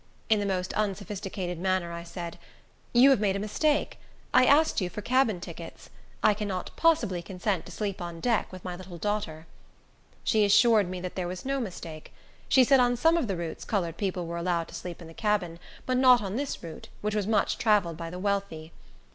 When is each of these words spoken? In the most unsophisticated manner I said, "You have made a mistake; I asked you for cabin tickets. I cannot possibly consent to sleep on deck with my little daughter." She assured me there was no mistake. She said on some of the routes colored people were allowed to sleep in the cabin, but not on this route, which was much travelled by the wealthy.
In 0.31 0.39
the 0.39 0.47
most 0.47 0.73
unsophisticated 0.73 1.59
manner 1.59 1.91
I 1.91 2.01
said, 2.01 2.39
"You 2.91 3.11
have 3.11 3.19
made 3.19 3.35
a 3.35 3.45
mistake; 3.45 3.99
I 4.33 4.47
asked 4.47 4.81
you 4.81 4.89
for 4.89 5.03
cabin 5.03 5.39
tickets. 5.39 5.91
I 6.23 6.33
cannot 6.33 6.71
possibly 6.75 7.21
consent 7.21 7.67
to 7.67 7.71
sleep 7.71 8.01
on 8.01 8.19
deck 8.19 8.51
with 8.51 8.63
my 8.65 8.75
little 8.75 8.97
daughter." 8.97 9.45
She 10.23 10.43
assured 10.43 10.89
me 10.89 11.01
there 11.01 11.27
was 11.27 11.45
no 11.45 11.59
mistake. 11.59 12.11
She 12.49 12.63
said 12.63 12.79
on 12.79 12.95
some 12.97 13.15
of 13.15 13.27
the 13.27 13.37
routes 13.37 13.63
colored 13.63 13.97
people 13.97 14.25
were 14.25 14.37
allowed 14.37 14.69
to 14.69 14.73
sleep 14.73 15.03
in 15.03 15.07
the 15.07 15.13
cabin, 15.13 15.59
but 15.85 15.97
not 15.97 16.19
on 16.23 16.35
this 16.35 16.63
route, 16.63 16.89
which 17.01 17.13
was 17.13 17.27
much 17.27 17.59
travelled 17.59 17.97
by 17.97 18.09
the 18.09 18.17
wealthy. 18.17 18.71